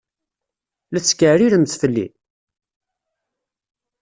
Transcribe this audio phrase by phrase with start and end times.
[0.91, 2.07] La tetkeɛriremt fell-i?